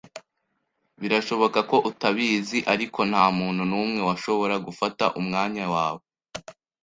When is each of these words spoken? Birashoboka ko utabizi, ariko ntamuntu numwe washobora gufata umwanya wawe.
Birashoboka 1.01 1.59
ko 1.69 1.77
utabizi, 1.89 2.59
ariko 2.73 2.99
ntamuntu 3.09 3.61
numwe 3.69 4.01
washobora 4.09 4.55
gufata 4.67 5.05
umwanya 5.19 5.65
wawe. 5.73 6.01